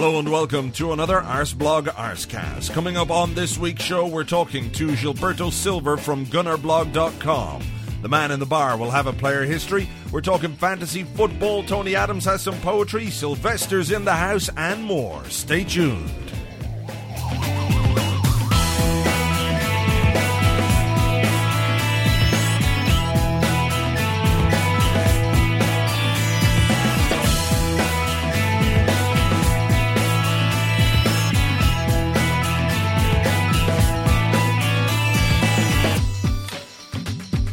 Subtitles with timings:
[0.00, 2.72] Hello and welcome to another Arsblog Arscast.
[2.72, 7.62] Coming up on this week's show, we're talking to Gilberto Silva from Gunnerblog.com.
[8.00, 9.90] The man in the bar will have a player history.
[10.10, 11.62] We're talking fantasy football.
[11.64, 13.10] Tony Adams has some poetry.
[13.10, 15.22] Sylvester's in the house and more.
[15.26, 16.10] Stay tuned.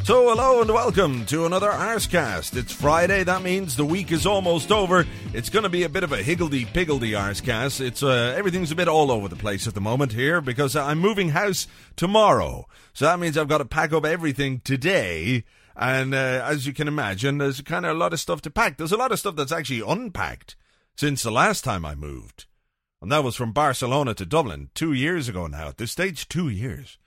[0.08, 2.56] So, hello and welcome to another Arscast.
[2.56, 5.06] It's Friday, that means the week is almost over.
[5.34, 7.82] It's going to be a bit of a higgledy-piggledy Arscast.
[7.82, 11.00] It's uh, everything's a bit all over the place at the moment here because I'm
[11.00, 12.70] moving house tomorrow.
[12.94, 15.44] So that means I've got to pack up everything today.
[15.76, 18.78] And uh, as you can imagine, there's kind of a lot of stuff to pack.
[18.78, 20.56] There's a lot of stuff that's actually unpacked
[20.96, 22.46] since the last time I moved.
[23.02, 25.68] And that was from Barcelona to Dublin two years ago now.
[25.68, 26.98] At this stage, two years.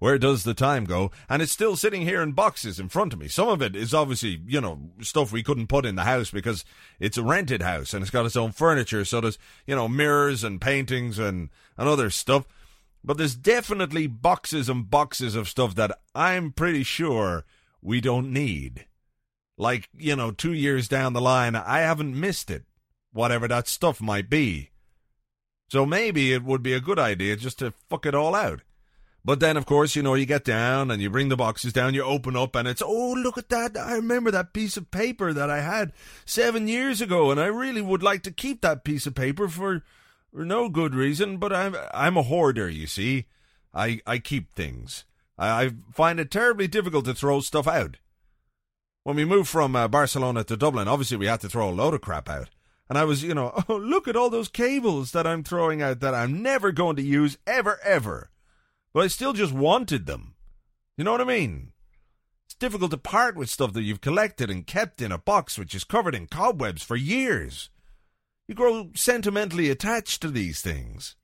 [0.00, 1.10] Where does the time go?
[1.28, 3.28] And it's still sitting here in boxes in front of me.
[3.28, 6.64] Some of it is obviously, you know, stuff we couldn't put in the house because
[6.98, 9.04] it's a rented house and it's got its own furniture.
[9.04, 12.46] So there's, you know, mirrors and paintings and, and other stuff.
[13.04, 17.44] But there's definitely boxes and boxes of stuff that I'm pretty sure
[17.82, 18.86] we don't need.
[19.58, 22.64] Like, you know, two years down the line, I haven't missed it,
[23.12, 24.70] whatever that stuff might be.
[25.68, 28.62] So maybe it would be a good idea just to fuck it all out.
[29.24, 31.92] But then, of course, you know, you get down and you bring the boxes down,
[31.92, 33.76] you open up, and it's, oh, look at that.
[33.76, 35.92] I remember that piece of paper that I had
[36.24, 39.82] seven years ago, and I really would like to keep that piece of paper for,
[40.32, 43.26] for no good reason, but I'm, I'm a hoarder, you see.
[43.74, 45.04] I, I keep things.
[45.36, 47.98] I, I find it terribly difficult to throw stuff out.
[49.02, 51.92] When we moved from uh, Barcelona to Dublin, obviously we had to throw a load
[51.92, 52.48] of crap out.
[52.88, 56.00] And I was, you know, oh, look at all those cables that I'm throwing out
[56.00, 58.30] that I'm never going to use ever, ever
[58.92, 60.34] but I still just wanted them.
[60.96, 61.72] You know what I mean?
[62.46, 65.74] It's difficult to part with stuff that you've collected and kept in a box which
[65.74, 67.70] is covered in cobwebs for years.
[68.48, 71.14] You grow sentimentally attached to these things.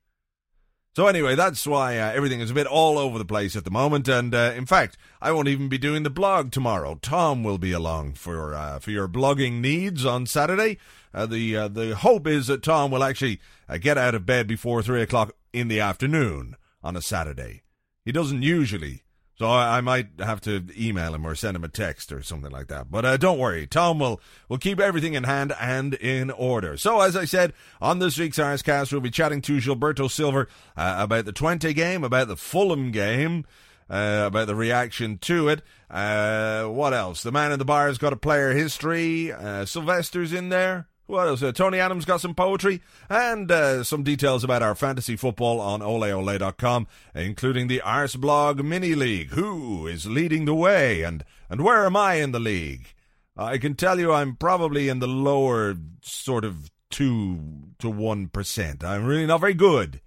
[0.94, 3.70] So anyway, that's why uh, everything is a bit all over the place at the
[3.70, 6.98] moment, and uh, in fact, I won't even be doing the blog tomorrow.
[7.02, 10.78] Tom will be along for uh, for your blogging needs on Saturday.
[11.12, 14.46] Uh, the uh, the hope is that Tom will actually uh, get out of bed
[14.46, 16.56] before three o'clock in the afternoon
[16.86, 17.62] on a Saturday.
[18.04, 19.02] He doesn't usually,
[19.34, 22.52] so I, I, might have to email him or send him a text or something
[22.52, 22.90] like that.
[22.90, 26.76] But uh, don't worry, Tom will will keep everything in hand and in order.
[26.76, 30.46] So as I said on this week's Arscast, we'll be chatting to Gilberto Silva
[30.76, 33.44] uh, about the Twente game, about the Fulham game.
[33.88, 35.62] Uh, about the reaction to it.
[35.88, 37.22] Uh, what else?
[37.22, 39.30] The man in the bar's got a player history.
[39.30, 40.88] Uh, Sylvester's in there.
[41.06, 41.42] What else?
[41.42, 45.80] Uh, Tony Adams got some poetry and uh, some details about our fantasy football on
[45.80, 49.30] oleole.com, including the Arsblog Mini League.
[49.30, 52.88] Who is leading the way and, and where am I in the league?
[53.36, 57.40] I can tell you I'm probably in the lower sort of 2
[57.78, 58.84] to 1%.
[58.84, 60.00] I'm really not very good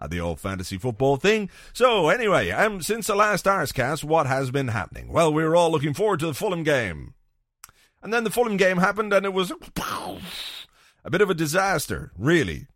[0.00, 1.50] at the old fantasy football thing.
[1.72, 5.12] So anyway, um, since the last Arscast, what has been happening?
[5.12, 7.14] Well, we were all looking forward to the Fulham game.
[8.02, 9.52] And then the Fulham game happened, and it was
[11.04, 12.66] a bit of a disaster, really.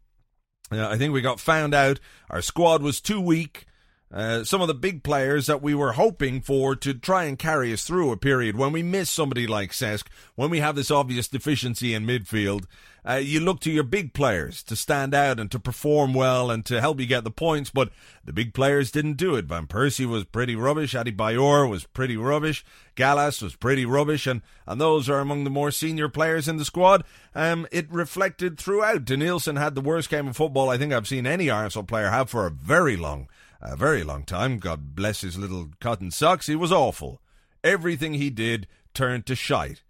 [0.71, 2.01] Uh, I think we got found out.
[2.31, 3.67] Our squad was too weak.
[4.13, 7.73] Uh, some of the big players that we were hoping for to try and carry
[7.73, 11.29] us through a period when we miss somebody like Cesc, when we have this obvious
[11.29, 12.65] deficiency in midfield,
[13.09, 16.65] uh, you look to your big players to stand out and to perform well and
[16.67, 17.91] to help you get the points, but
[18.25, 19.47] the big players didn't do it.
[19.47, 24.81] Van Persie was pretty rubbish, Adebayor was pretty rubbish, Gallas was pretty rubbish, and, and
[24.81, 27.03] those are among the more senior players in the squad.
[27.35, 29.05] Um, it reflected throughout.
[29.05, 32.31] Denilson had the worst game of football I think I've seen any Arsenal player have
[32.31, 33.29] for a very long
[33.63, 34.59] a very long time.
[34.59, 36.49] God bless his little cotton socks.
[36.49, 37.21] He was awful.
[37.63, 39.83] Everything he did turned to shite.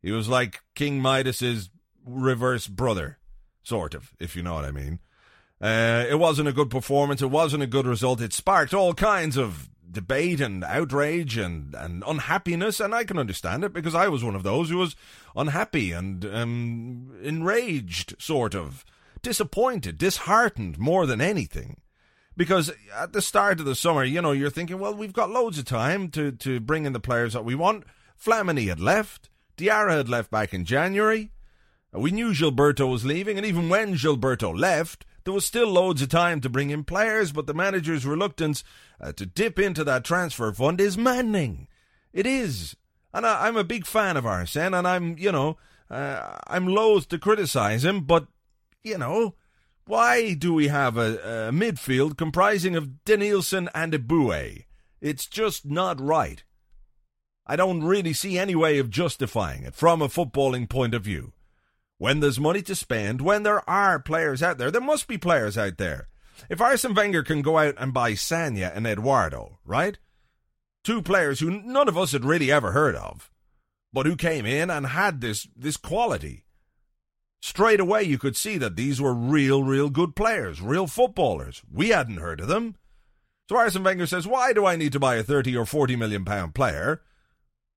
[0.00, 1.68] He was like King Midas's
[2.04, 3.18] reverse brother,
[3.62, 5.00] sort of, if you know what I mean.
[5.60, 7.20] Uh, it wasn't a good performance.
[7.20, 8.20] It wasn't a good result.
[8.20, 13.64] It sparked all kinds of debate and outrage and, and unhappiness, and I can understand
[13.64, 14.94] it because I was one of those who was
[15.34, 18.84] unhappy and um, enraged, sort of,
[19.22, 21.80] disappointed, disheartened more than anything.
[22.36, 25.58] Because at the start of the summer, you know, you're thinking, well, we've got loads
[25.58, 27.82] of time to, to bring in the players that we want.
[28.22, 29.28] Flamini had left.
[29.56, 31.32] Diarra had left back in January.
[31.92, 36.08] We knew Gilberto was leaving, and even when Gilberto left, there was still loads of
[36.10, 38.62] time to bring in players, but the manager's reluctance
[39.00, 41.68] uh, to dip into that transfer fund is maddening.
[42.12, 42.76] It is.
[43.12, 45.56] And I, am a big fan of Arsene, and I'm, you know,
[45.90, 48.26] uh, I'm loath to criticise him, but,
[48.82, 49.34] you know,
[49.86, 54.64] why do we have a, a midfield comprising of Denilson and Eboue?
[55.00, 56.44] It's just not right.
[57.46, 61.32] I don't really see any way of justifying it from a footballing point of view.
[61.98, 65.58] When there's money to spend, when there are players out there, there must be players
[65.58, 66.08] out there.
[66.48, 69.98] If Arsene Wenger can go out and buy Sagna and Eduardo, right?
[70.84, 73.30] Two players who none of us had really ever heard of,
[73.92, 76.44] but who came in and had this this quality.
[77.40, 81.62] Straight away, you could see that these were real, real good players, real footballers.
[81.70, 82.76] We hadn't heard of them.
[83.48, 86.24] So Arsene Wenger says, Why do I need to buy a 30 or 40 million
[86.24, 87.02] pound player?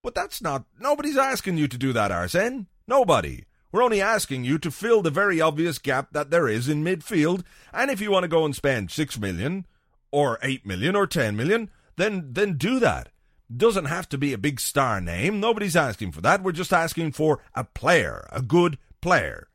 [0.04, 2.68] But that's not, nobody's asking you to do that, Arsene.
[2.88, 3.46] Nobody.
[3.72, 7.44] We're only asking you to fill the very obvious gap that there is in midfield,
[7.74, 9.66] and if you want to go and spend 6 million,
[10.12, 13.10] or 8 million, or 10 million, then, then do that.
[13.56, 15.40] Doesn't have to be a big star name.
[15.40, 16.44] Nobody's asking for that.
[16.44, 19.48] We're just asking for a player, a good player.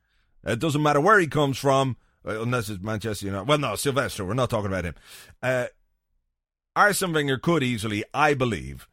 [0.44, 1.96] It doesn't matter where he comes from,
[2.26, 3.48] uh, unless it's Manchester United.
[3.48, 4.94] Well, no, Silvestre, we're not talking about him.
[5.42, 5.66] Uh,
[6.74, 8.86] Arsene Wenger could easily, I believe,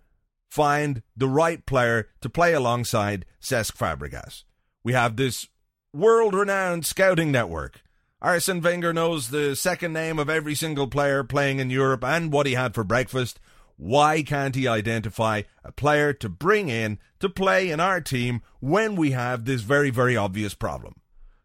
[0.50, 4.44] find the right player to play alongside Cesc Fabregas.
[4.84, 5.48] We have this
[5.94, 7.82] world renowned scouting network.
[8.22, 12.46] Arsene Wenger knows the second name of every single player playing in Europe and what
[12.46, 13.40] he had for breakfast.
[13.76, 18.96] Why can't he identify a player to bring in to play in our team when
[18.96, 20.96] we have this very, very obvious problem?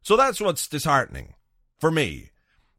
[0.02, 1.34] So that's what's disheartening
[1.78, 2.30] for me,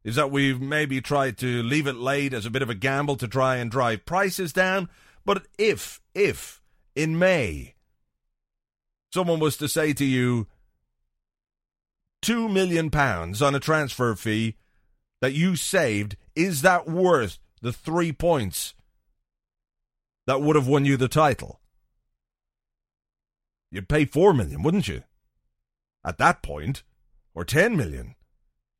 [0.03, 3.17] is that we've maybe tried to leave it late as a bit of a gamble
[3.17, 4.89] to try and drive prices down.
[5.25, 6.61] But if, if
[6.95, 7.75] in May
[9.13, 10.47] someone was to say to you,
[12.21, 14.55] two million pounds on a transfer fee
[15.21, 18.73] that you saved, is that worth the three points
[20.27, 21.59] that would have won you the title?
[23.71, 25.03] You'd pay four million, wouldn't you?
[26.03, 26.83] At that point
[27.35, 28.15] or 10 million.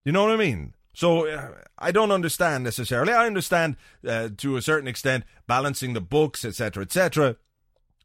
[0.03, 0.73] You know what I mean?
[0.93, 3.13] So uh, I don't understand necessarily.
[3.13, 3.77] I understand
[4.07, 7.35] uh, to a certain extent balancing the books, etc., etc.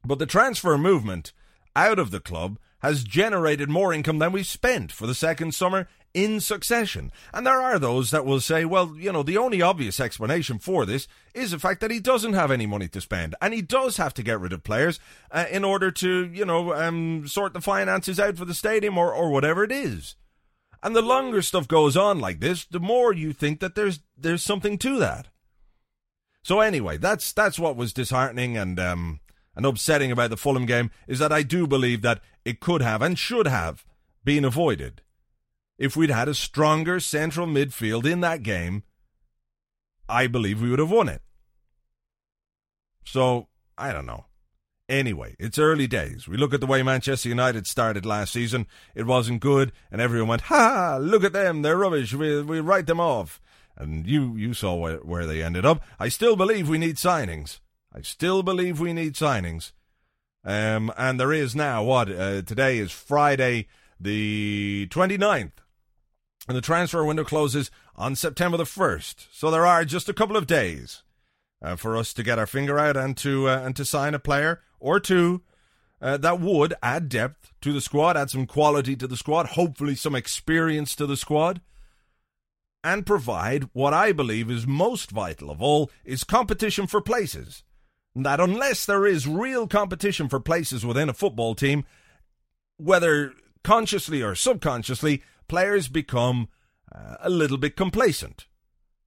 [0.04, 1.32] But the transfer movement
[1.76, 5.88] out of the club has generated more income than we've spent for the second summer
[6.12, 7.10] in succession.
[7.32, 10.86] And there are those that will say, well, you know, the only obvious explanation for
[10.86, 13.34] this is the fact that he doesn't have any money to spend.
[13.42, 15.00] And he does have to get rid of players
[15.30, 19.12] uh, in order to, you know, um, sort the finances out for the stadium or,
[19.12, 20.14] or whatever it is.
[20.82, 24.42] And the longer stuff goes on like this, the more you think that there's there's
[24.42, 25.28] something to that.
[26.42, 29.20] So anyway, that's that's what was disheartening and um,
[29.56, 33.02] and upsetting about the Fulham game is that I do believe that it could have
[33.02, 33.84] and should have
[34.24, 35.02] been avoided.
[35.78, 38.84] If we'd had a stronger central midfield in that game,
[40.08, 41.22] I believe we would have won it.
[43.04, 44.26] So, I don't know.
[44.88, 46.28] Anyway, it's early days.
[46.28, 48.66] We look at the way Manchester United started last season.
[48.94, 50.98] It wasn't good, and everyone went, "Ha!
[51.00, 51.62] Look at them.
[51.62, 52.12] They're rubbish.
[52.12, 53.40] We we write them off."
[53.76, 55.82] And you you saw where, where they ended up.
[55.98, 57.60] I still believe we need signings.
[57.94, 59.72] I still believe we need signings.
[60.44, 63.68] Um, and there is now what uh, today is Friday
[64.00, 65.52] the 29th.
[66.48, 69.28] And the transfer window closes on September the 1st.
[69.32, 71.02] So there are just a couple of days
[71.62, 74.18] uh, for us to get our finger out and to uh, and to sign a
[74.18, 75.42] player or two
[76.02, 79.94] uh, that would add depth to the squad, add some quality to the squad, hopefully
[79.94, 81.62] some experience to the squad,
[82.82, 87.62] and provide what I believe is most vital of all is competition for places.
[88.16, 91.84] That unless there is real competition for places within a football team,
[92.76, 93.32] whether
[93.64, 96.48] consciously or subconsciously, players become
[96.94, 98.46] uh, a little bit complacent.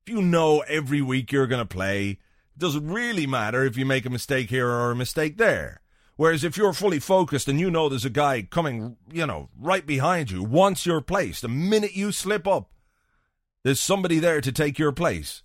[0.06, 2.20] If you know every week you're going to play, it
[2.58, 5.82] doesn't really matter if you make a mistake here or a mistake there.
[6.18, 9.86] Whereas if you're fully focused and you know there's a guy coming, you know, right
[9.86, 12.72] behind you, wants your place, the minute you slip up,
[13.64, 15.44] there's somebody there to take your place.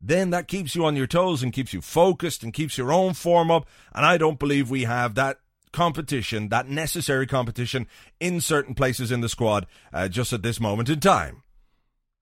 [0.00, 3.14] Then that keeps you on your toes and keeps you focused and keeps your own
[3.14, 3.68] form up.
[3.94, 5.40] And I don't believe we have that
[5.72, 7.86] competition, that necessary competition
[8.18, 11.42] in certain places in the squad uh, just at this moment in time.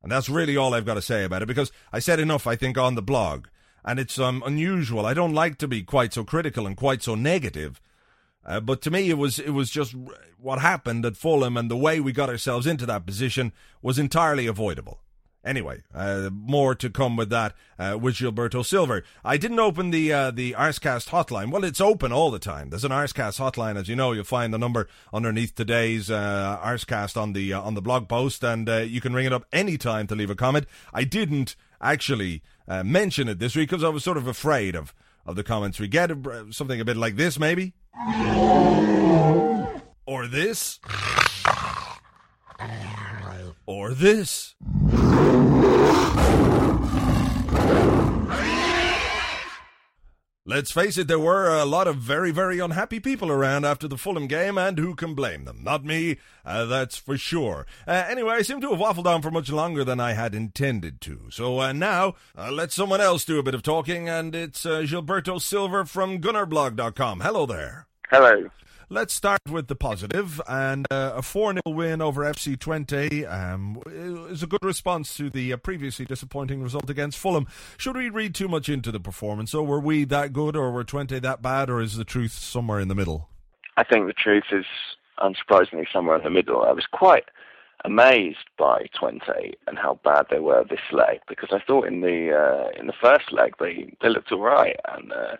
[0.03, 2.57] And that's really all I've got to say about it because I said enough, I
[2.57, 3.47] think, on the blog.
[3.85, 5.07] and it's um, unusual.
[5.07, 7.81] I don't like to be quite so critical and quite so negative.
[8.45, 9.95] Uh, but to me, it was it was just
[10.39, 14.47] what happened at Fulham, and the way we got ourselves into that position was entirely
[14.47, 15.01] avoidable.
[15.45, 19.03] Anyway, uh, more to come with that uh, with Gilberto Silva.
[19.25, 21.51] I didn't open the uh, the Arscast hotline.
[21.51, 22.71] Well, it's open all the time.
[22.71, 24.13] There's an Arscast hotline, as you know.
[24.13, 28.43] You'll find the number underneath today's uh, Arscast on the uh, on the blog post,
[28.43, 30.67] and uh, you can ring it up any time to leave a comment.
[30.93, 34.93] I didn't actually uh, mention it this week because I was sort of afraid of
[35.25, 36.11] of the comments we get.
[36.51, 37.75] Something a bit like this, maybe,
[40.05, 40.81] or this,
[43.67, 44.55] or this.
[50.49, 53.99] Let's face it, there were a lot of very, very unhappy people around after the
[53.99, 55.63] Fulham game, and who can blame them?
[55.63, 57.67] Not me, uh, that's for sure.
[57.87, 61.03] Uh, anyway, I seem to have waffled on for much longer than I had intended
[61.03, 61.27] to.
[61.29, 64.81] So uh, now, uh, let someone else do a bit of talking, and it's uh,
[64.87, 67.21] Gilberto Silva from GunnerBlog.com.
[67.21, 67.87] Hello there.
[68.09, 68.49] Hello.
[68.91, 73.83] Let's start with the positive, and uh, a 4 0 win over FC Twente um,
[74.31, 77.47] is a good response to the uh, previously disappointing result against Fulham.
[77.77, 79.53] Should we read too much into the performance?
[79.53, 82.81] Or were we that good, or were Twente that bad, or is the truth somewhere
[82.81, 83.29] in the middle?
[83.77, 84.65] I think the truth is
[85.19, 86.63] unsurprisingly somewhere in the middle.
[86.63, 87.27] I was quite
[87.85, 92.33] amazed by Twente and how bad they were this leg because I thought in the
[92.33, 95.37] uh, in the first leg they they looked all right and uh,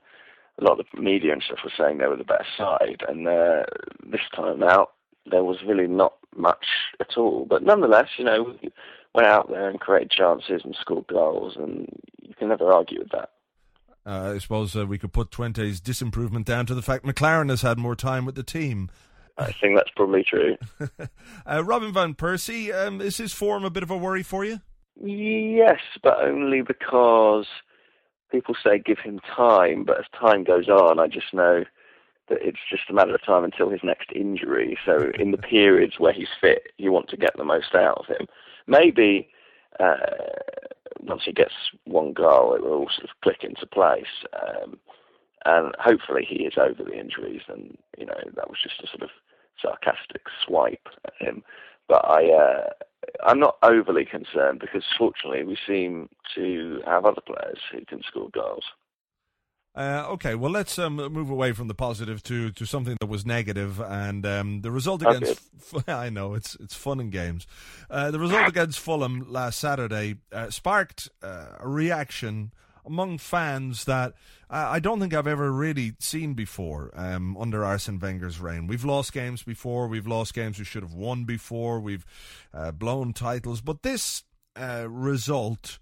[0.59, 3.27] a lot of the media and stuff were saying they were the better side, and
[3.27, 3.65] uh,
[4.11, 4.93] this time out
[5.31, 6.67] there was really not much
[7.01, 7.47] at all.
[7.49, 8.71] But nonetheless, you know, we
[9.15, 11.89] went out there and created chances and scored goals, and
[12.23, 13.31] you can never argue with that.
[14.07, 17.63] Uh, I suppose uh, we could put Twente's disimprovement down to the fact McClaren has
[17.63, 18.91] had more time with the team.
[19.37, 20.57] I think that's probably true.
[21.47, 24.61] uh, Robin van Persie, um, is his form a bit of a worry for you?
[25.01, 27.47] Yes, but only because
[28.31, 31.65] people say give him time, but as time goes on, I just know
[32.29, 34.79] that it's just a matter of time until his next injury.
[34.85, 38.07] So in the periods where he's fit, you want to get the most out of
[38.07, 38.27] him.
[38.67, 39.29] Maybe
[39.81, 39.97] uh,
[41.01, 41.55] once he gets
[41.85, 44.27] one goal, it will all sort of click into place.
[44.35, 44.79] Um,
[45.45, 47.43] and hopefully he is over the injuries.
[47.49, 49.11] And you know that was just a sort of
[49.61, 51.43] sarcastic swipe at him.
[51.89, 52.67] But I, uh,
[53.25, 58.29] I'm not overly concerned because fortunately we seem to have other players who can score
[58.31, 58.65] goals.
[59.75, 63.25] Uh, okay, well, let's um, move away from the positive to, to something that was
[63.25, 65.41] negative, and um, the result against.
[65.73, 65.93] Okay.
[65.93, 67.47] I know it's it's fun and games.
[67.89, 72.53] Uh, the result against Fulham last Saturday uh, sparked uh, a reaction
[72.89, 74.15] among fans that
[74.51, 78.67] I don't think I've ever really seen before um, under Arsene Wenger's reign.
[78.67, 82.07] We've lost games before, we've lost games we should have won before, we've
[82.55, 84.25] uh, blown titles, but this
[84.57, 85.79] uh, result,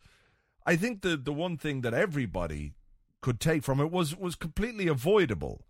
[0.66, 2.74] I think the the one thing that everybody
[3.20, 5.62] could take from it was was completely avoidable.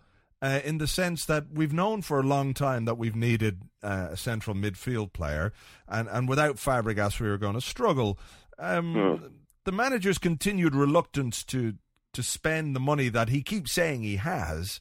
[0.42, 4.08] Uh, in the sense that we've known for a long time that we've needed uh,
[4.10, 5.50] a central midfield player,
[5.88, 8.18] and, and without Fabregas we were going to struggle.
[8.58, 9.26] Um, hmm
[9.66, 11.75] the manager's continued reluctance to
[12.14, 14.80] to spend the money that he keeps saying he has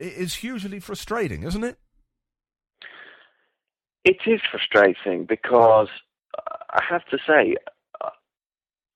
[0.00, 1.78] is hugely frustrating, isn't it?
[4.04, 5.88] It is frustrating because
[6.36, 7.54] uh, I have to say,
[8.00, 8.08] uh,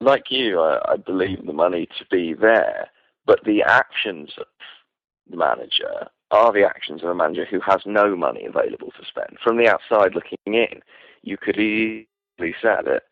[0.01, 2.89] like you, I, I believe the money to be there,
[3.25, 4.47] but the actions of
[5.31, 9.37] the manager are the actions of a manager who has no money available to spend.
[9.45, 10.81] From the outside looking in,
[11.23, 13.03] you could easily say that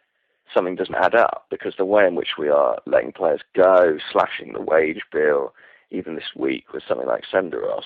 [0.55, 4.53] something doesn't add up because the way in which we are letting players go, slashing
[4.53, 5.55] the wage bill,
[5.91, 7.85] even this week with something like Senderos,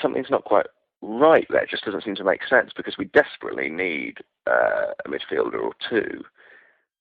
[0.00, 0.66] something's not quite
[1.02, 1.62] right there.
[1.62, 5.72] It just doesn't seem to make sense because we desperately need uh, a midfielder or
[5.88, 6.24] two,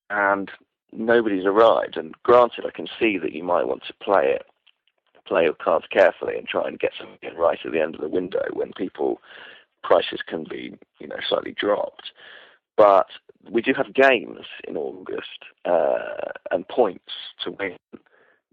[0.10, 0.50] and
[0.92, 1.98] nobody's arrived.
[1.98, 4.46] And granted, I can see that you might want to play it,
[5.26, 8.10] play your cards carefully, and try and get something right at the end of the
[8.10, 9.22] window when people
[9.84, 12.12] prices can be, you know, slightly dropped.
[12.78, 13.08] But
[13.52, 17.78] we do have games in August uh, and points to win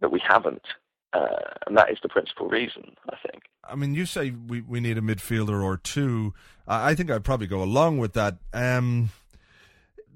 [0.01, 0.65] that we haven't.
[1.13, 1.27] Uh,
[1.67, 3.43] and that is the principal reason, I think.
[3.65, 6.33] I mean, you say we, we need a midfielder or two.
[6.67, 8.39] I think I'd probably go along with that.
[8.55, 9.11] Um,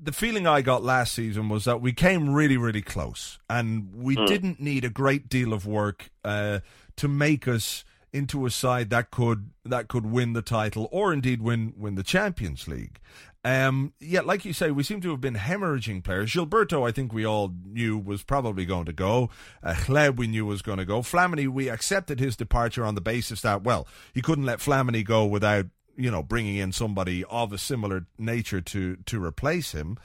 [0.03, 4.17] the feeling I got last season was that we came really, really close, and we
[4.17, 4.27] mm.
[4.27, 6.61] didn't need a great deal of work uh,
[6.97, 11.43] to make us into a side that could that could win the title or indeed
[11.43, 13.01] win win the Champions League.
[13.47, 16.33] Um, yeah, like you say, we seem to have been hemorrhaging players.
[16.33, 19.31] Gilberto, I think we all knew was probably going to go.
[19.63, 21.01] Uh, we knew was going to go.
[21.01, 25.25] Flamini, we accepted his departure on the basis that, well, he couldn't let Flamini go
[25.25, 29.97] without, you know, bringing in somebody of a similar nature to, to replace him.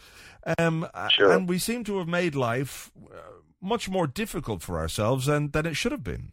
[0.59, 1.31] Um, sure.
[1.31, 5.65] And we seem to have made life uh, much more difficult for ourselves than, than
[5.65, 6.31] it should have been.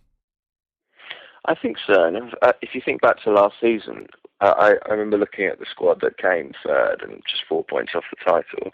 [1.46, 2.04] I think so.
[2.04, 4.08] And if, uh, if you think back to last season,
[4.40, 8.04] I, I remember looking at the squad that came third and just four points off
[8.10, 8.72] the title,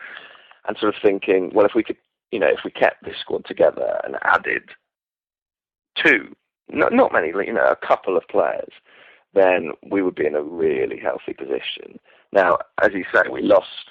[0.67, 1.97] and sort of thinking, well, if we could,
[2.31, 4.71] you know, if we kept this squad together and added
[6.03, 6.35] two,
[6.69, 8.73] not not many, you know, a couple of players,
[9.35, 11.99] then we would be in a really healthy position.
[12.33, 13.91] Now, as you say, we lost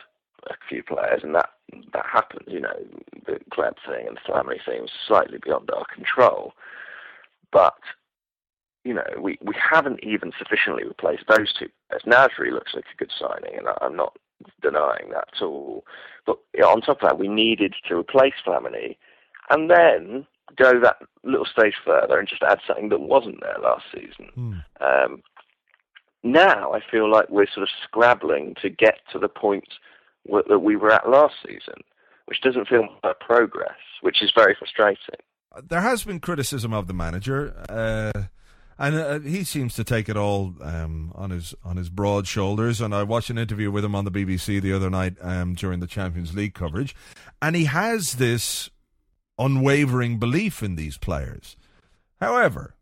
[0.50, 1.50] a few players, and that
[1.94, 2.46] that happened.
[2.48, 2.76] You know,
[3.26, 6.54] the Gleb thing and the Flamini thing was slightly beyond our control,
[7.52, 7.78] but
[8.84, 12.04] you know, we, we haven't even sufficiently replaced those two players.
[12.06, 14.18] Nasri looks like a good signing, and I'm not
[14.62, 15.86] denying that at all.
[16.26, 18.98] But on top of that, we needed to replace Flamini,
[19.50, 23.86] and then go that little stage further and just add something that wasn't there last
[23.94, 24.30] season.
[24.38, 24.64] Mm.
[24.82, 25.24] Um,
[26.24, 29.68] now I feel like we're sort of scrabbling to get to the point
[30.48, 31.82] that we were at last season,
[32.26, 33.72] which doesn't feel like progress,
[34.02, 35.20] which is very frustrating.
[35.68, 37.54] There has been criticism of the manager.
[37.70, 38.24] Uh
[38.78, 42.82] and uh, he seems to take it all um, on his on his broad shoulders.
[42.82, 45.80] And I watched an interview with him on the BBC the other night um, during
[45.80, 46.96] the Champions League coverage,
[47.42, 48.70] and he has this
[49.38, 51.56] unwavering belief in these players.
[52.20, 52.76] However,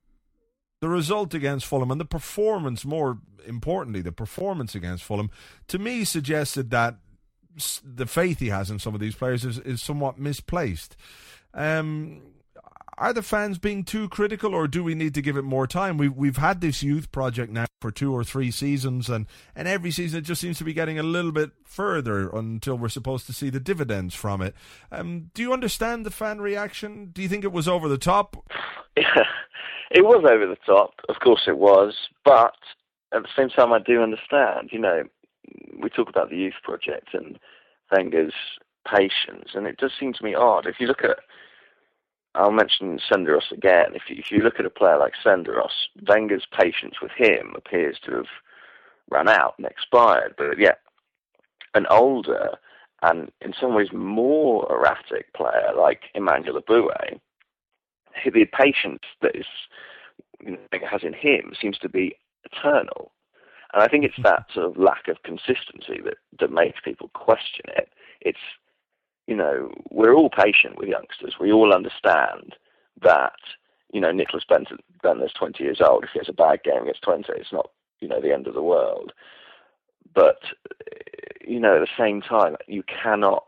[0.82, 5.30] the result against Fulham and the performance, more importantly, the performance against Fulham,
[5.68, 6.98] to me suggested that
[7.84, 10.96] the faith he has in some of these players is, is somewhat misplaced.
[11.54, 12.22] Um,
[13.02, 15.98] are the fans being too critical, or do we need to give it more time?
[15.98, 19.90] We've we've had this youth project now for two or three seasons, and and every
[19.90, 23.34] season it just seems to be getting a little bit further until we're supposed to
[23.34, 24.54] see the dividends from it.
[24.92, 27.10] Um, do you understand the fan reaction?
[27.12, 28.38] Do you think it was over the top?
[28.96, 29.24] Yeah,
[29.92, 30.94] it was over the top.
[31.10, 32.54] Of course, it was, but
[33.14, 34.70] at the same time, I do understand.
[34.72, 35.04] You know,
[35.82, 37.40] we talk about the youth project and
[37.92, 38.34] Wenger's
[38.88, 41.18] patience, and it does seem to me odd if you look at
[42.34, 43.94] I'll mention Senderos again.
[43.94, 47.98] If you, if you look at a player like Senderos, Wenger's patience with him appears
[48.06, 48.28] to have
[49.10, 50.36] run out and expired.
[50.38, 50.80] But yet,
[51.74, 52.52] an older
[53.02, 57.20] and in some ways more erratic player like Emmanuel Eboue,
[58.26, 59.46] the patience that is
[60.40, 60.58] you know,
[60.90, 63.12] has in him seems to be eternal.
[63.74, 64.24] And I think it's hmm.
[64.24, 67.90] that sort of lack of consistency that, that makes people question it.
[68.22, 68.40] It's
[69.32, 71.36] you know, we're all patient with youngsters.
[71.40, 72.58] We all understand
[73.02, 73.40] that,
[73.94, 76.04] you know, Nicklas Bendtner's 20 years old.
[76.04, 77.70] If he has a bad game against 20, it's not,
[78.02, 79.14] you know, the end of the world.
[80.14, 80.42] But,
[81.40, 83.48] you know, at the same time, you cannot.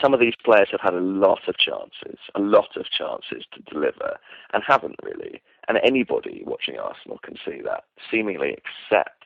[0.00, 3.60] Some of these players have had a lot of chances, a lot of chances to
[3.70, 4.16] deliver,
[4.54, 5.42] and haven't really.
[5.68, 9.24] And anybody watching Arsenal can see that, seemingly except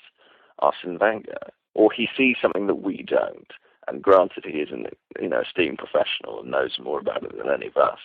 [0.59, 1.39] Arsene Wenger,
[1.75, 3.53] or he sees something that we don't.
[3.89, 4.87] And granted, he is an
[5.21, 7.99] you know esteemed professional and knows more about it than any of us.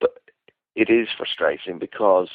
[0.00, 0.18] But
[0.74, 2.28] it is frustrating because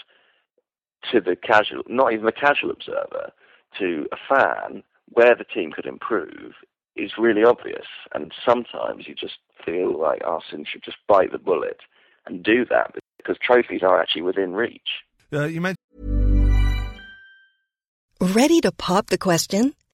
[1.12, 3.32] to the casual, not even the casual observer,
[3.80, 6.54] to a fan, where the team could improve
[6.96, 7.86] is really obvious.
[8.14, 11.82] And sometimes you just feel like Arsene should just bite the bullet
[12.26, 15.04] and do that because trophies are actually within reach.
[15.32, 15.78] Uh, you mentioned.
[18.22, 19.74] Ready to pop the question?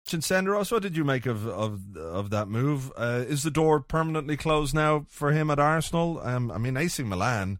[0.06, 2.92] Senderos, what did you make of of of that move?
[2.96, 6.20] Uh, is the door permanently closed now for him at Arsenal?
[6.22, 7.58] Um, I mean, AC Milan,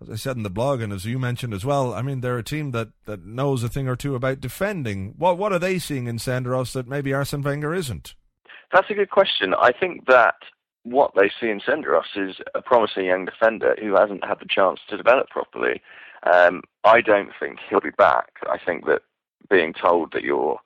[0.00, 2.38] as I said in the blog, and as you mentioned as well, I mean, they're
[2.38, 5.14] a team that, that knows a thing or two about defending.
[5.18, 8.14] What what are they seeing in Senderos that maybe Arsene Wenger isn't?
[8.72, 9.54] That's a good question.
[9.54, 10.36] I think that
[10.82, 14.80] what they see in Senderos is a promising young defender who hasn't had the chance
[14.88, 15.82] to develop properly.
[16.32, 18.32] Um, I don't think he'll be back.
[18.48, 19.02] I think that
[19.50, 20.58] being told that you're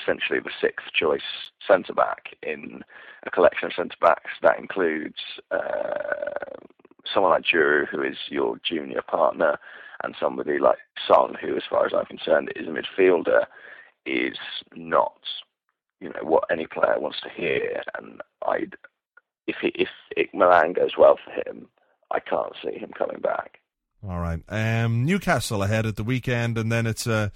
[0.00, 1.20] essentially the sixth choice
[1.66, 2.82] centre back in
[3.24, 5.18] a collection of centre backs that includes
[5.50, 6.56] uh,
[7.12, 9.58] someone like Djourou, who is your junior partner,
[10.02, 13.44] and somebody like Song, who, as far as I'm concerned, is a midfielder,
[14.06, 14.38] is
[14.74, 15.20] not,
[16.00, 17.82] you know, what any player wants to hear.
[17.96, 18.76] And I'd,
[19.46, 21.68] if he, if it, Milan goes well for him,
[22.10, 23.60] I can't see him coming back.
[24.08, 24.40] All right.
[24.48, 27.30] Um, Newcastle ahead at the weekend, and then it's a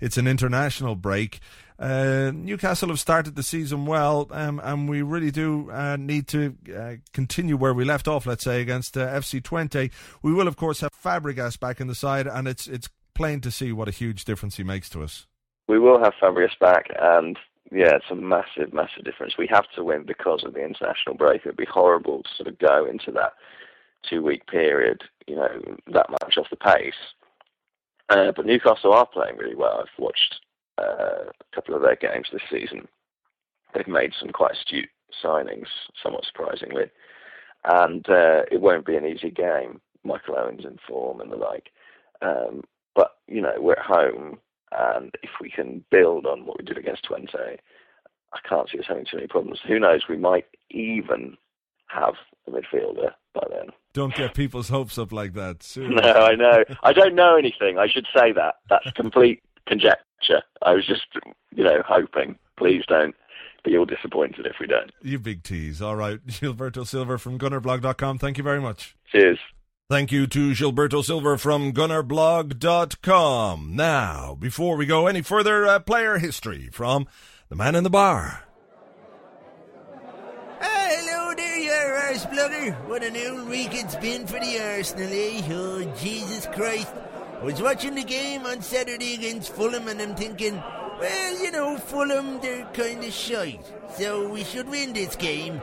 [0.00, 1.40] it's an international break.
[1.78, 6.54] Uh, Newcastle have started the season well, um, and we really do uh, need to
[6.76, 8.26] uh, continue where we left off.
[8.26, 9.90] Let's say against uh, FC Twente,
[10.22, 13.50] we will of course have Fabregas back in the side, and it's it's plain to
[13.50, 15.26] see what a huge difference he makes to us.
[15.68, 17.38] We will have Fabregas back, and
[17.72, 19.34] yeah, it's a massive, massive difference.
[19.38, 21.42] We have to win because of the international break.
[21.44, 23.34] It'd be horrible to sort of go into that
[24.08, 26.94] two week period, you know, that much off the pace.
[28.08, 29.80] Uh, but Newcastle are playing really well.
[29.80, 30.40] I've watched
[30.78, 32.88] uh, a couple of their games this season.
[33.72, 34.88] They've made some quite astute
[35.24, 35.66] signings,
[36.02, 36.90] somewhat surprisingly,
[37.64, 39.80] and uh, it won't be an easy game.
[40.02, 41.70] Michael Owen's in form and the like,
[42.22, 42.62] um,
[42.96, 44.38] but you know we're at home,
[44.72, 47.58] and if we can build on what we did against Twente,
[48.32, 49.60] I can't see us having too many problems.
[49.66, 50.02] Who knows?
[50.08, 51.36] We might even
[51.88, 52.14] have
[52.46, 53.68] a midfielder by then.
[53.92, 55.62] Don't get people's hopes up like that.
[55.62, 56.00] Seriously.
[56.00, 56.64] No, I know.
[56.82, 57.78] I don't know anything.
[57.78, 58.56] I should say that.
[58.68, 60.42] That's complete conjecture.
[60.62, 61.06] I was just,
[61.54, 62.38] you know, hoping.
[62.56, 63.16] Please don't
[63.64, 64.92] be all disappointed if we don't.
[65.02, 65.82] You big tease.
[65.82, 66.24] All right.
[66.26, 68.18] Gilberto Silva from gunnerblog.com.
[68.18, 68.96] Thank you very much.
[69.10, 69.38] Cheers.
[69.90, 73.74] Thank you to Gilberto Silva from gunnerblog.com.
[73.74, 77.08] Now, before we go any further, uh, player history from
[77.48, 78.44] the man in the bar.
[80.60, 81.72] hello there, you
[82.20, 82.72] blogger.
[82.86, 85.42] What an old week it's been for the Arsenal, eh?
[85.50, 86.94] Oh, Jesus Christ.
[87.40, 90.62] I was watching the game on Saturday against Fulham and I'm thinking,
[91.00, 93.66] well, you know, Fulham, they're kind of shite,
[93.98, 95.60] so we should win this game.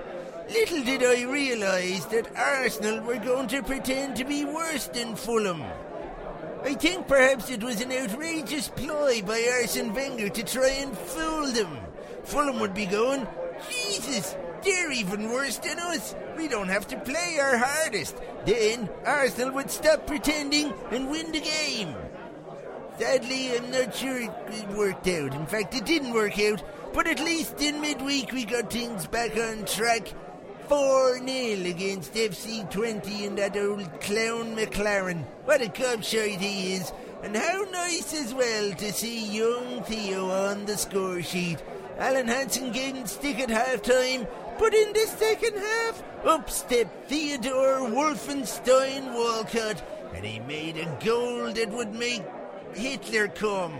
[0.49, 5.61] Little did I realise that Arsenal were going to pretend to be worse than Fulham.
[6.63, 11.47] I think perhaps it was an outrageous ploy by Arsene Wenger to try and fool
[11.47, 11.77] them.
[12.23, 13.27] Fulham would be going,
[13.69, 16.15] Jesus, they're even worse than us.
[16.37, 18.15] We don't have to play our hardest.
[18.45, 21.93] Then Arsenal would stop pretending and win the game.
[22.97, 25.33] Sadly, I'm not sure it worked out.
[25.35, 26.63] In fact, it didn't work out.
[26.93, 30.13] But at least in midweek we got things back on track.
[30.67, 35.23] 4 0 against FC Twente and that old clown McClaren.
[35.45, 36.91] What a gobshite he is.
[37.23, 41.63] And how nice as well to see young Theo on the score sheet.
[41.97, 44.27] Alan Hansen getting stick at half time,
[44.59, 49.81] but in the second half, up stepped Theodore Wolfenstein Walcott,
[50.13, 52.23] and he made a goal that would make
[52.75, 53.79] Hitler come.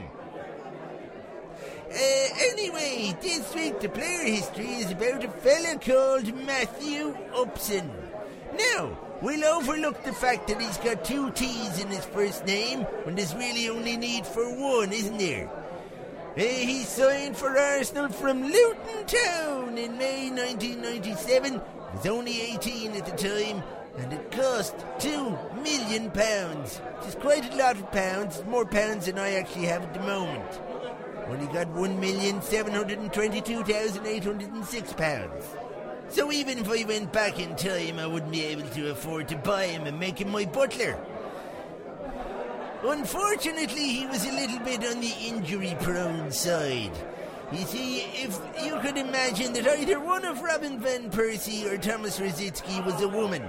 [1.89, 7.89] Uh, anyway, this week the player history is about a fella called Matthew Upson.
[8.57, 13.15] Now, we'll overlook the fact that he's got two T's in his first name when
[13.15, 15.49] there's really only need for one, isn't there?
[16.35, 21.53] Hey, he signed for Arsenal from Luton Town in May 1997.
[21.53, 21.59] He
[21.97, 23.63] was only 18 at the time,
[23.97, 26.79] and it cost two million pounds.
[26.97, 30.01] Which is quite a lot of pounds, more pounds than I actually have at the
[30.01, 30.66] moment.
[31.29, 35.43] Only got one million seven hundred and twenty-two thousand eight hundred and six pounds.
[36.09, 39.35] So even if I went back in time, I wouldn't be able to afford to
[39.35, 40.97] buy him and make him my butler.
[42.83, 46.91] Unfortunately, he was a little bit on the injury prone side.
[47.51, 52.19] You see, if you could imagine that either one of Robin Van Persie or Thomas
[52.19, 53.43] Rosicky was a woman,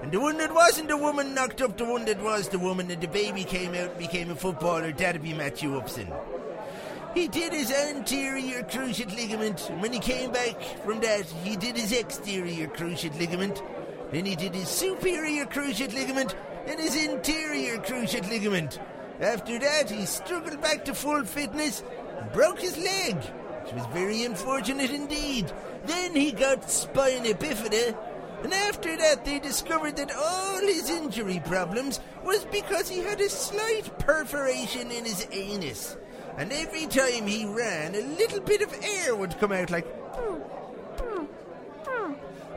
[0.00, 2.90] and the one that wasn't a woman knocked up the one that was the woman,
[2.90, 6.08] and the baby came out and became a footballer, that'd be Matthew Upson.
[7.14, 11.76] He did his anterior cruciate ligament, and when he came back from that, he did
[11.76, 13.62] his exterior cruciate ligament.
[14.10, 16.34] Then he did his superior cruciate ligament,
[16.66, 18.80] and his interior cruciate ligament.
[19.20, 21.82] After that, he struggled back to full fitness
[22.18, 25.52] and broke his leg, which was very unfortunate indeed.
[25.84, 27.94] Then he got spina bifida,
[28.42, 33.28] and after that, they discovered that all his injury problems was because he had a
[33.28, 35.96] slight perforation in his anus.
[36.36, 39.86] And every time he ran, a little bit of air would come out like.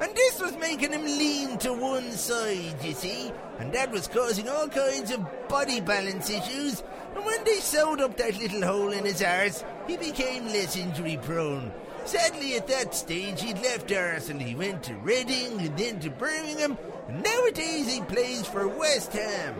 [0.02, 4.50] And this was making him lean to one side, you see, and that was causing
[4.50, 6.84] all kinds of body balance issues.
[7.16, 11.18] And when they sewed up that little hole in his arse, he became less injury
[11.22, 11.72] prone.
[12.04, 14.46] Sadly, at that stage, he'd left Arsenal.
[14.46, 19.56] He went to Reading and then to Birmingham, and nowadays he plays for West Ham.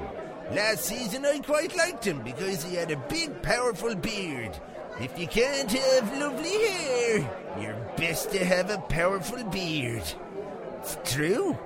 [0.52, 4.58] Last season I quite liked him because he had a big, powerful beard.
[5.00, 7.30] If you can't have lovely hair,
[7.60, 10.04] you're best to have a powerful beard.
[10.80, 11.58] It's true.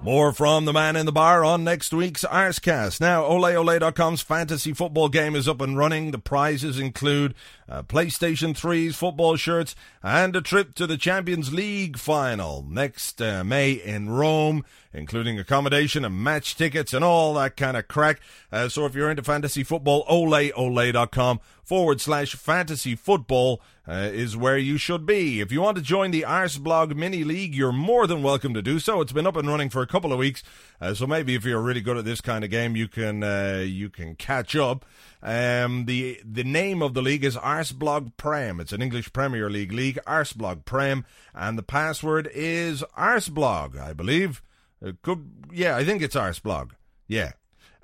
[0.00, 3.00] More from the man in the bar on next week's Arscast.
[3.00, 6.12] Now, oleole.com's fantasy football game is up and running.
[6.12, 7.34] The prizes include
[7.68, 13.42] uh, PlayStation 3's football shirts and a trip to the Champions League final next uh,
[13.42, 18.20] May in Rome, including accommodation and match tickets and all that kind of crack.
[18.52, 24.58] Uh, so if you're into fantasy football, oleole.com forward slash fantasy football uh, is where
[24.58, 25.40] you should be.
[25.40, 28.78] If you want to join the Arsblog mini league, you're more than welcome to do
[28.78, 29.00] so.
[29.00, 30.42] It's been up and running for a couple of weeks,
[30.80, 33.64] uh, so maybe if you're really good at this kind of game, you can uh,
[33.66, 34.84] you can catch up.
[35.22, 38.60] Um, the the name of the league is Arsblog Prem.
[38.60, 44.42] It's an English Premier League league, Arsblog Prem, and the password is Arsblog, I believe.
[44.80, 46.70] It could, yeah, I think it's Arsblog.
[47.06, 47.32] Yeah.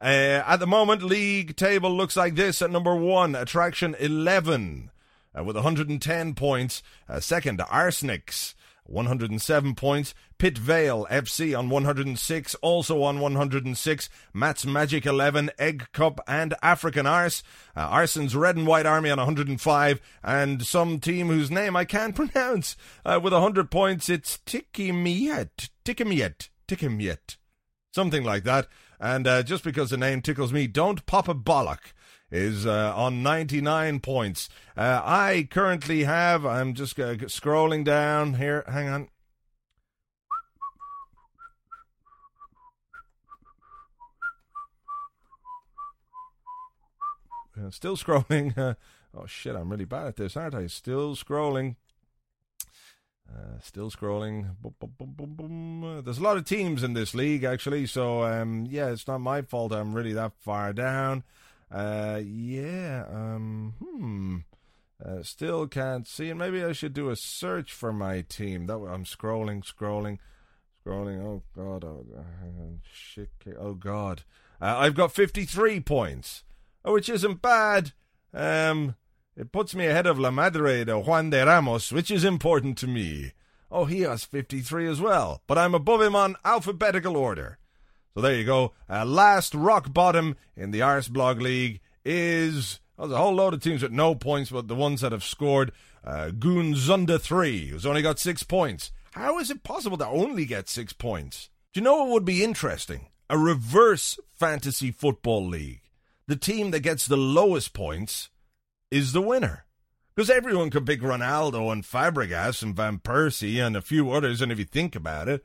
[0.01, 4.94] Uh, at the moment, league table looks like this at number one, attraction 11, uh,
[5.43, 6.83] with 110 points.
[7.09, 10.15] Uh, second, Arsenics, 107 points.
[10.39, 14.09] Pit Vale FC on 106, also on 106.
[14.33, 17.43] Matt's Magic 11, Egg Cup, and African Arse.
[17.77, 22.15] Uh, Arson's Red and White Army on 105, and some team whose name I can't
[22.17, 22.77] pronounce.
[23.05, 25.71] Uh, with 100 points, it's Tikimiet.
[25.85, 26.49] Tikimiet.
[26.69, 27.37] Tikimiet.
[27.93, 28.67] Something like that.
[29.01, 31.93] And uh, just because the name tickles me, don't pop a bollock
[32.31, 34.49] is uh, on 99 points.
[34.77, 38.65] Uh, I currently have, I'm just uh, scrolling down here.
[38.67, 39.09] Hang on.
[47.57, 48.77] Uh, still scrolling.
[49.17, 50.67] oh shit, I'm really bad at this, aren't I?
[50.67, 51.77] Still scrolling.
[53.33, 54.55] Uh, still scrolling.
[54.61, 57.87] Boom, boom, boom, There's a lot of teams in this league, actually.
[57.87, 61.25] So, um, yeah, it's not my fault I'm really that far down.
[61.71, 64.37] Uh, yeah, um, hmm.
[65.05, 68.67] Uh, still can't see, and maybe I should do a search for my team.
[68.67, 70.19] That I'm scrolling, scrolling,
[70.85, 71.23] scrolling.
[71.23, 71.85] Oh God!
[71.85, 72.23] Oh, uh,
[72.91, 73.31] shit!
[73.59, 74.23] Oh God!
[74.61, 76.45] Uh, I've got 53 points,
[76.85, 77.93] which isn't bad.
[78.33, 78.95] Um,
[79.37, 82.87] it puts me ahead of La Madre de Juan de Ramos, which is important to
[82.87, 83.33] me.
[83.71, 87.59] Oh, he has 53 as well, but I'm above him on alphabetical order.
[88.15, 88.73] So there you go.
[88.89, 93.63] Uh, last rock bottom in the Arsblog League is well, there's a whole load of
[93.63, 95.73] teams with no points, but the ones that have scored
[96.05, 98.93] uh, Goonzunda 3, who's only got six points.
[99.13, 101.51] How is it possible to only get six points?
[101.73, 103.09] Do you know what would be interesting?
[103.29, 105.81] A reverse fantasy football league.
[106.29, 108.31] The team that gets the lowest points
[108.91, 109.65] is the winner.
[110.15, 114.53] Because everyone could pick Ronaldo and Fabregas and Van Persie and a few others, and
[114.53, 115.45] if you think about it,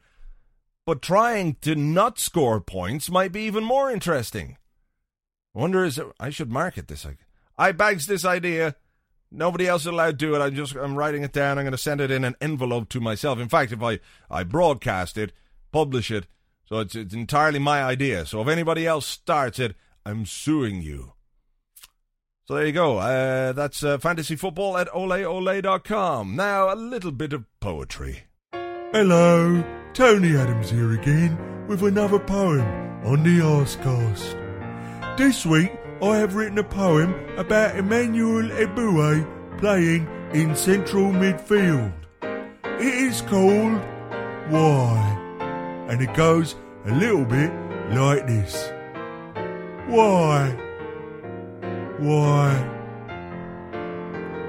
[0.90, 4.58] but trying to not score points might be even more interesting.
[5.56, 7.06] I wonder is it, I should market this.
[7.60, 8.74] I bags this idea.
[9.30, 10.40] Nobody else is allowed to do it.
[10.40, 11.60] I'm just I'm writing it down.
[11.60, 13.38] I'm going to send it in an envelope to myself.
[13.38, 14.00] In fact, if I
[14.32, 15.32] I broadcast it,
[15.72, 16.26] publish it,
[16.66, 18.26] so it's it's entirely my idea.
[18.26, 19.76] So if anybody else starts it,
[20.08, 21.14] I'm suing you.
[22.48, 22.98] So there you go.
[22.98, 26.36] Uh, that's uh, fantasy football at oleole.com.
[26.36, 28.24] Now a little bit of poetry.
[28.92, 32.66] Hello, Tony Adams here again with another poem
[33.04, 34.38] on the Arscast.
[35.18, 35.72] This week
[36.02, 41.92] I have written a poem about Emmanuel Eboué playing in central midfield.
[42.22, 43.82] It is called
[44.50, 45.88] Why?
[45.90, 47.52] And it goes a little bit
[47.92, 48.72] like this.
[49.88, 50.56] Why?
[51.98, 52.54] Why?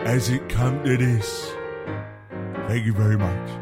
[0.00, 1.52] Has it come to this?
[2.66, 3.59] Thank you very much.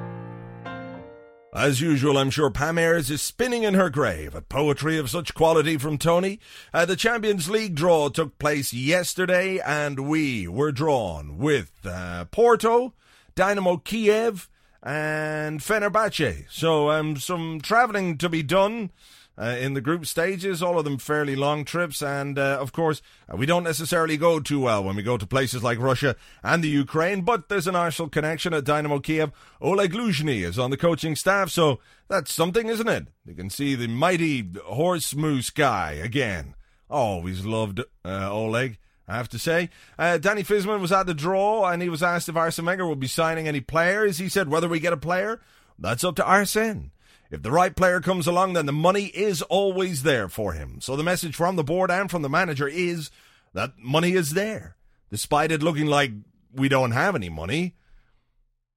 [1.68, 5.76] As usual, I'm sure Pam is spinning in her grave at poetry of such quality
[5.76, 6.40] from Tony.
[6.72, 12.94] Uh, the Champions League draw took place yesterday, and we were drawn with uh, Porto,
[13.34, 14.48] Dynamo Kiev,
[14.82, 16.46] and Fenerbahce.
[16.48, 18.90] So, um, some travelling to be done
[19.40, 22.02] uh, in the group stages, all of them fairly long trips.
[22.02, 23.00] And uh, of course,
[23.32, 26.62] uh, we don't necessarily go too well when we go to places like Russia and
[26.62, 29.30] the Ukraine, but there's an Arsenal connection at Dynamo Kiev.
[29.60, 33.08] Oleg Luzhny is on the coaching staff, so that's something, isn't it?
[33.24, 36.54] You can see the mighty horse moose guy again.
[36.90, 38.78] Always loved uh, Oleg.
[39.10, 39.70] I have to say.
[39.98, 43.00] Uh, Danny Fiszman was at the draw and he was asked if Arsene Wenger would
[43.00, 44.18] be signing any players.
[44.18, 45.40] He said, whether we get a player,
[45.78, 46.90] that's up to Arsene.
[47.30, 50.80] If the right player comes along, then the money is always there for him.
[50.80, 53.10] So the message from the board and from the manager is
[53.52, 54.76] that money is there.
[55.10, 56.12] Despite it looking like
[56.52, 57.74] we don't have any money,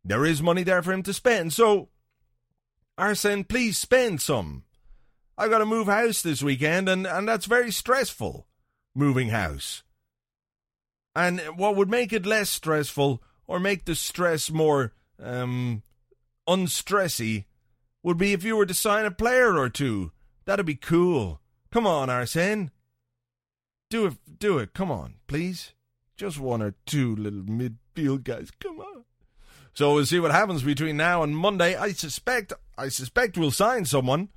[0.04, 1.54] there is money there for him to spend.
[1.54, 1.90] So,
[2.98, 4.64] Arsene, please spend some.
[5.38, 8.48] I got to move house this weekend, and, and that's very stressful,
[8.94, 9.84] moving house.
[11.16, 15.84] And what would make it less stressful or make the stress more um,
[16.48, 17.46] unstressy
[18.04, 20.12] would be if you were to sign a player or two.
[20.46, 21.40] That'd be cool.
[21.72, 22.72] Come on, Arsene.
[23.90, 24.74] Do it, do it.
[24.74, 25.74] Come on, please.
[26.18, 28.50] Just one or two little midfield guys.
[28.60, 29.06] Come on.
[29.74, 31.76] So we'll see what happens between now and Monday.
[31.76, 34.30] I suspect, I suspect we'll sign someone.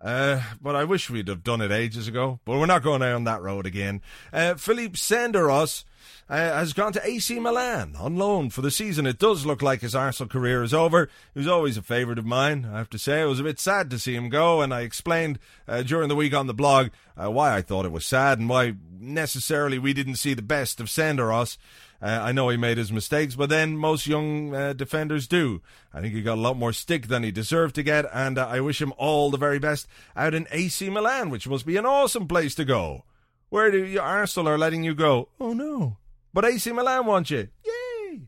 [0.00, 2.40] Uh, but I wish we'd have done it ages ago.
[2.44, 4.00] But we're not going down that road again.
[4.32, 5.84] Uh, Philippe Senderos
[6.28, 9.06] uh, has gone to AC Milan on loan for the season.
[9.06, 11.08] It does look like his Arsenal career is over.
[11.34, 13.20] He was always a favourite of mine, I have to say.
[13.20, 16.16] I was a bit sad to see him go, and I explained uh, during the
[16.16, 16.88] week on the blog
[17.20, 20.80] uh, why I thought it was sad and why necessarily we didn't see the best
[20.80, 21.58] of Senderos.
[22.02, 25.60] Uh, I know he made his mistakes, but then most young uh, defenders do.
[25.92, 28.46] I think he got a lot more stick than he deserved to get, and uh,
[28.48, 29.86] I wish him all the very best
[30.16, 33.04] out in AC Milan, which must be an awesome place to go.
[33.50, 35.28] Where do you, Arsenal are letting you go?
[35.38, 35.98] Oh no,
[36.32, 37.48] but AC Milan want you.
[37.66, 38.20] Yay!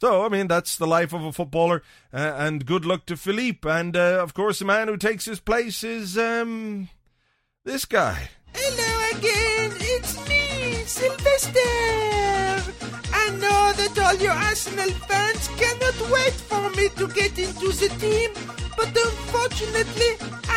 [0.00, 3.68] So I mean that's the life of a footballer, uh, and good luck to Philippe.
[3.68, 6.88] And uh, of course, the man who takes his place is um
[7.64, 8.28] this guy.
[8.54, 8.89] Hello
[10.90, 11.60] Silvestre.
[13.14, 17.88] I know that all your Arsenal fans cannot wait for me to get into the
[18.02, 18.30] team,
[18.76, 20.12] but unfortunately,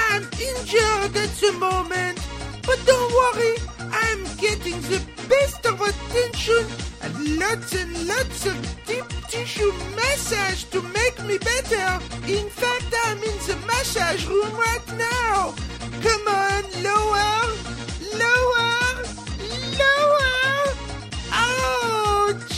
[0.09, 2.17] I'm injured at the moment.
[2.65, 6.65] But don't worry, I'm getting the best of attention
[7.03, 11.87] and lots and lots of deep tissue massage to make me better.
[12.27, 15.53] In fact, I'm in the massage room right now.
[16.01, 16.22] Come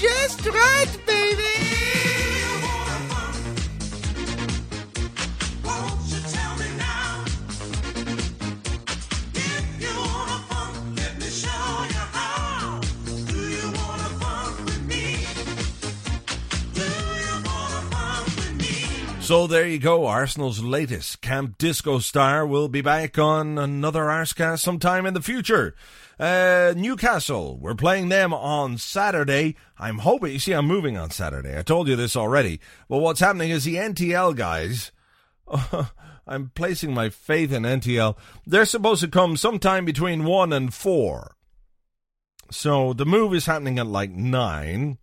[0.05, 1.41] just right, baby.
[19.21, 20.05] So there you go.
[20.05, 25.73] Arsenal's latest Camp Disco star will be back on another Arscast sometime in the future.
[26.19, 29.55] Uh, Newcastle, we're playing them on Saturday.
[29.77, 31.57] I'm hoping, you see, I'm moving on Saturday.
[31.57, 32.59] I told you this already.
[32.87, 34.91] But what's happening is the NTL guys,
[36.27, 38.17] I'm placing my faith in NTL.
[38.45, 41.35] They're supposed to come sometime between 1 and 4.
[42.49, 44.97] So the move is happening at like 9.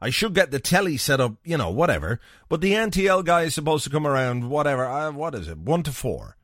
[0.00, 2.20] I should get the telly set up, you know, whatever.
[2.48, 4.86] But the NTL guy is supposed to come around, whatever.
[4.86, 5.58] Uh, what is it?
[5.58, 6.36] One to four,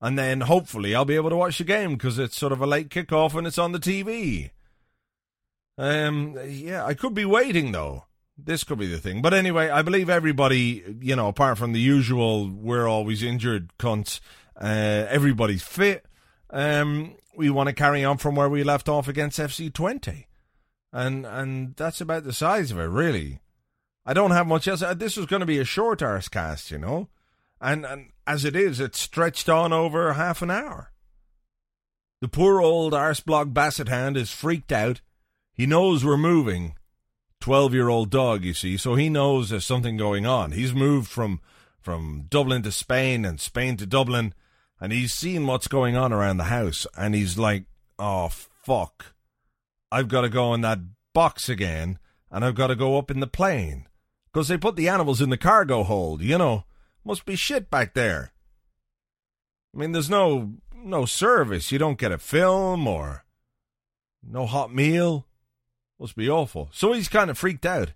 [0.00, 2.66] and then hopefully I'll be able to watch the game because it's sort of a
[2.66, 4.50] late kickoff and it's on the TV.
[5.78, 8.04] Um, yeah, I could be waiting though.
[8.36, 9.20] This could be the thing.
[9.20, 14.20] But anyway, I believe everybody, you know, apart from the usual, we're always injured cunts.
[14.58, 16.06] Uh, everybody's fit.
[16.48, 20.24] Um, we want to carry on from where we left off against FC Twente
[20.92, 23.40] and and that's about the size of it, really.
[24.04, 24.82] I don't have much else.
[24.82, 27.08] Uh, this was going to be a short arse cast, you know,
[27.60, 30.92] and and as it is, it's stretched on over half an hour.
[32.20, 35.00] The poor old Arsblog Basset Hound is freaked out.
[35.52, 36.76] He knows we're moving.
[37.40, 40.52] Twelve-year-old dog, you see, so he knows there's something going on.
[40.52, 41.40] He's moved from
[41.80, 44.32] from Dublin to Spain and Spain to Dublin,
[44.80, 47.64] and he's seen what's going on around the house, and he's like,
[47.98, 49.14] "Oh fuck."
[49.90, 50.78] I've got to go in that
[51.12, 51.98] box again
[52.30, 53.88] and I've got to go up in the plane.
[54.32, 56.64] Because they put the animals in the cargo hold, you know.
[57.04, 58.32] Must be shit back there.
[59.74, 61.70] I mean, there's no no service.
[61.70, 63.24] You don't get a film or
[64.22, 65.26] no hot meal.
[65.98, 66.70] Must be awful.
[66.72, 67.92] So he's kind of freaked out.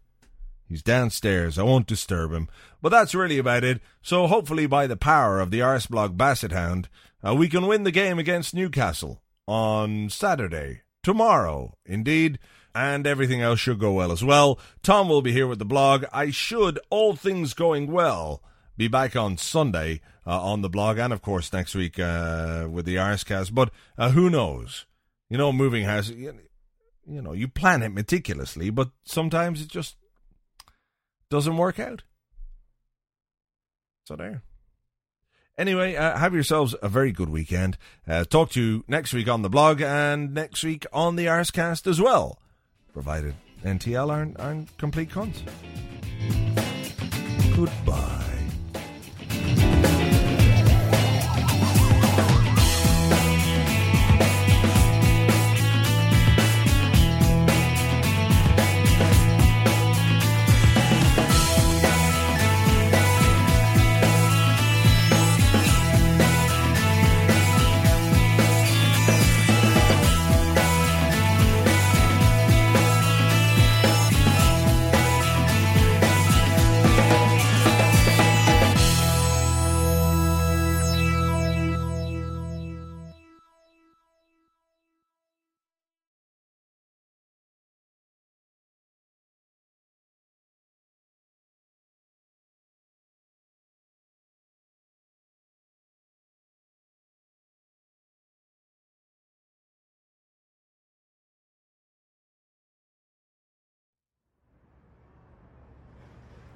[0.68, 1.58] He's downstairs.
[1.58, 2.48] I won't disturb him.
[2.80, 3.80] But that's really about it.
[4.02, 6.88] So hopefully, by the power of the Arsblog Basset Hound,
[7.26, 11.76] uh, we can win the game against Newcastle on Saturday tomorrow.
[11.84, 12.38] Indeed.
[12.74, 14.58] And everything else should go well as well.
[14.82, 16.06] Tom will be here with the blog.
[16.12, 18.42] I should, all things going well,
[18.76, 22.86] be back on Sunday uh, on the blog and, of course, next week uh, with
[22.86, 23.54] the Arscast.
[23.54, 24.86] But uh, who knows?
[25.30, 26.34] You know, moving house, you,
[27.06, 29.96] you know, you plan it meticulously, but sometimes it just
[31.30, 32.02] doesn't work out.
[34.06, 34.42] So there.
[35.56, 37.78] Anyway, uh, have yourselves a very good weekend.
[38.08, 41.86] Uh, talk to you next week on the blog and next week on the Arscast
[41.86, 42.38] as well,
[42.92, 45.42] provided NTL aren't, aren't complete cons.
[47.56, 48.33] Goodbye.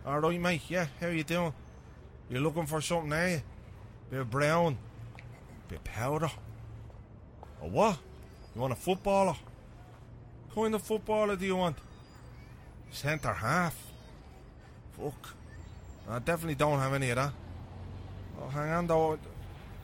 [0.08, 0.62] All right, mate.
[0.68, 1.52] Yeah, how you doing?
[2.30, 3.40] You're looking for something, eh?
[4.10, 4.78] Bit of brown,
[5.68, 6.30] bit powder.
[7.60, 7.98] Or what?
[8.54, 9.34] You want a footballer?
[10.46, 11.76] What kind of footballer do you want?
[12.90, 13.76] Centre half.
[14.98, 15.34] Fuck.
[16.08, 17.32] I definitely don't have any of that.
[18.40, 19.18] Oh, hang on though.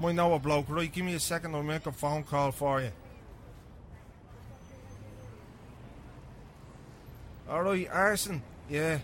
[0.00, 0.70] Might know a bloke.
[0.70, 1.54] Right, give me a second.
[1.54, 2.92] I'll make a phone call for you.
[7.46, 8.42] Alright, Arson.
[8.70, 9.00] Yeah.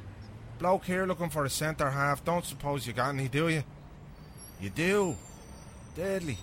[0.60, 2.22] Bloke here looking for a centre half.
[2.22, 3.64] Don't suppose you got any, do you?
[4.60, 5.16] You do?
[5.96, 6.36] Deadly.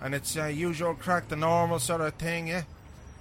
[0.00, 2.62] And it's uh, usual crack, the normal sort of thing, yeah?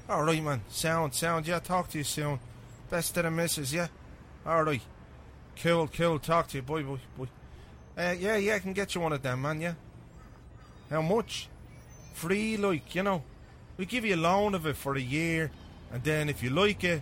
[0.08, 0.62] Alright, man.
[0.70, 1.48] Sound, sound.
[1.48, 2.40] Yeah, talk to you soon.
[2.92, 3.88] Best to the missus, yeah?
[4.46, 4.84] Alright.
[5.60, 6.20] Cool, cool.
[6.20, 6.62] Talk to you.
[6.62, 7.28] Boy, boy, boy.
[7.98, 9.74] Uh, yeah, yeah, I can get you one of them, man, yeah?
[10.92, 11.48] How much?
[12.14, 13.24] Free, like, you know.
[13.76, 15.50] We give you a loan of it for a year,
[15.92, 17.02] and then if you like it,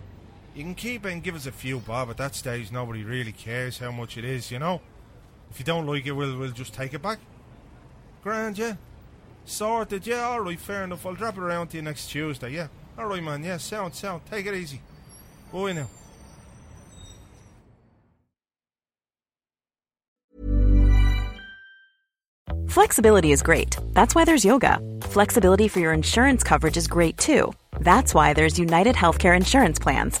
[0.54, 2.10] you can keep it and give us a few bob.
[2.10, 4.80] At that stage, nobody really cares how much it is, you know.
[5.50, 7.18] If you don't like it, we'll we'll just take it back.
[8.22, 8.74] Grand, yeah.
[9.44, 10.22] Sorted, yeah.
[10.22, 11.04] All right, fair enough.
[11.06, 12.50] I'll drop it around to you next Tuesday.
[12.50, 12.68] Yeah.
[12.98, 13.42] All right, man.
[13.42, 14.22] Yeah, sound, sound.
[14.30, 14.80] Take it easy.
[15.52, 15.88] Bye now.
[22.68, 23.76] Flexibility is great.
[23.94, 24.78] That's why there's yoga.
[25.02, 27.52] Flexibility for your insurance coverage is great too.
[27.80, 30.20] That's why there's United Healthcare Insurance Plans.